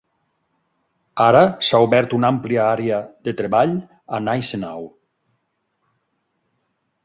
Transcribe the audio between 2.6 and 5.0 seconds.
àrea de treball a Gneisenau.